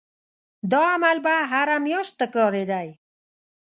دا 0.71 0.81
عمل 0.95 1.17
به 1.25 1.33
هره 1.51 1.77
میاشت 1.85 2.13
تکرارېدی. 2.21 2.87